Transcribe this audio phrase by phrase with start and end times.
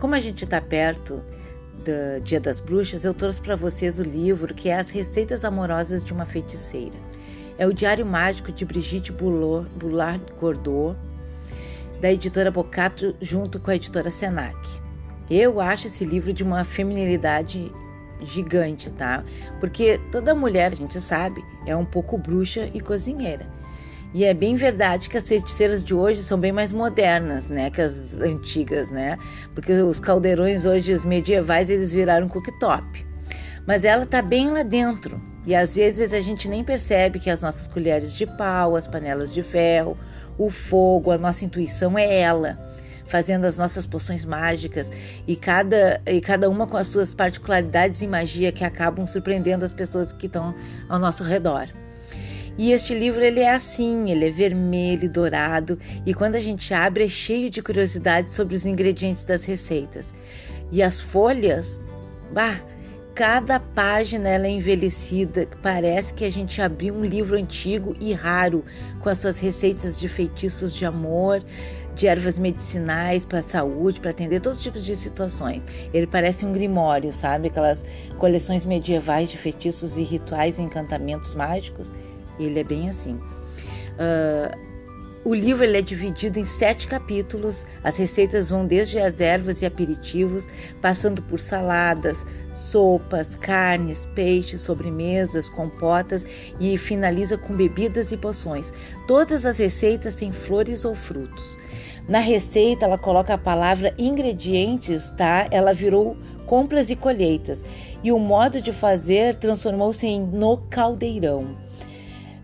[0.00, 1.22] como a gente está perto
[1.84, 6.02] do Dia das Bruxas, eu trouxe para vocês o livro que é As Receitas Amorosas
[6.02, 6.96] de uma Feiticeira.
[7.58, 10.96] É o Diário Mágico de Brigitte Boulard Gordot,
[12.00, 14.56] da editora Bocato, junto com a editora Senac.
[15.28, 17.70] Eu acho esse livro de uma feminilidade
[18.22, 19.22] gigante, tá?
[19.60, 23.46] Porque toda mulher, a gente sabe, é um pouco bruxa e cozinheira.
[24.12, 27.80] E é bem verdade que as feiticeiras de hoje são bem mais modernas, né, que
[27.80, 29.16] as antigas, né?
[29.54, 33.06] Porque os caldeirões hoje, os medievais, eles viraram cooktop.
[33.66, 35.20] Mas ela tá bem lá dentro.
[35.46, 39.32] E às vezes a gente nem percebe que as nossas colheres de pau, as panelas
[39.32, 39.96] de ferro,
[40.36, 42.58] o fogo, a nossa intuição é ela
[43.10, 44.88] fazendo as nossas poções mágicas
[45.26, 49.72] e cada, e cada uma com as suas particularidades e magia que acabam surpreendendo as
[49.72, 50.54] pessoas que estão
[50.88, 51.68] ao nosso redor.
[52.58, 57.04] E este livro ele é assim, ele é vermelho, dourado e quando a gente abre
[57.04, 60.14] é cheio de curiosidades sobre os ingredientes das receitas.
[60.70, 61.80] E as folhas,
[62.32, 62.60] bah,
[63.14, 68.64] cada página ela é envelhecida, parece que a gente abriu um livro antigo e raro
[69.00, 71.42] com as suas receitas de feitiços de amor,
[71.94, 75.66] de ervas medicinais para saúde, para atender todos os tipos de situações.
[75.92, 77.48] Ele parece um grimório, sabe?
[77.48, 77.84] Aquelas
[78.16, 81.92] coleções medievais de feitiços e rituais e encantamentos mágicos.
[82.44, 83.14] Ele é bem assim.
[83.14, 84.70] Uh,
[85.22, 87.66] o livro ele é dividido em sete capítulos.
[87.84, 90.48] As receitas vão desde as ervas e aperitivos,
[90.80, 96.24] passando por saladas, sopas, carnes, peixes, sobremesas, compotas
[96.58, 98.72] e finaliza com bebidas e poções.
[99.06, 101.58] Todas as receitas têm flores ou frutos.
[102.08, 105.46] Na receita, ela coloca a palavra ingredientes, tá?
[105.50, 106.16] Ela virou
[106.46, 107.62] compras e colheitas.
[108.02, 111.54] E o modo de fazer transformou-se em no caldeirão.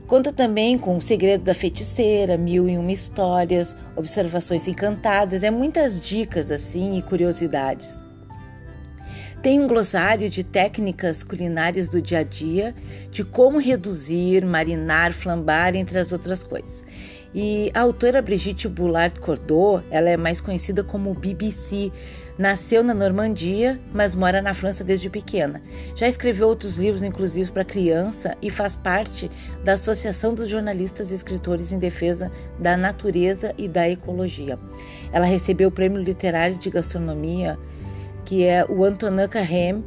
[0.06, 6.00] Conta também com o segredo da feiticeira, mil e uma histórias, observações encantadas, é muitas
[6.00, 8.00] dicas assim e curiosidades.
[9.42, 12.72] Tem um glossário de técnicas culinárias do dia a dia,
[13.10, 16.84] de como reduzir, marinar, flambar, entre as outras coisas.
[17.38, 21.92] E a autora Brigitte Boulard Cordot, ela é mais conhecida como BBC.
[22.38, 25.60] Nasceu na Normandia, mas mora na França desde pequena.
[25.94, 29.30] Já escreveu outros livros, inclusive para criança, e faz parte
[29.62, 34.58] da Associação dos Jornalistas e Escritores em Defesa da Natureza e da Ecologia.
[35.12, 37.58] Ela recebeu o Prêmio Literário de Gastronomia,
[38.24, 39.84] que é o Antonin Carême,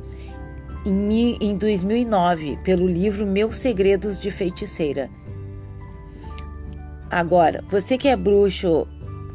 [0.86, 5.10] em 2009, pelo livro Meus Segredos de Feiticeira.
[7.10, 8.88] Agora, você que é bruxo,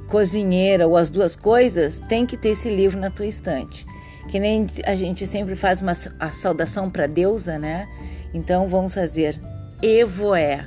[0.09, 3.85] cozinheira ou as duas coisas, tem que ter esse livro na tua estante.
[4.29, 7.89] Que nem a gente sempre faz uma a saudação para deusa, né?
[8.33, 9.41] Então vamos fazer
[9.83, 10.67] Evoé.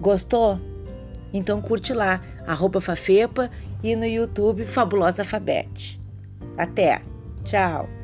[0.00, 0.58] Gostou?
[1.32, 3.50] Então curte lá, arroba Fafepa
[3.82, 6.00] e no YouTube Fabulosa Alfabete.
[6.56, 7.02] Até!
[7.44, 8.03] Tchau!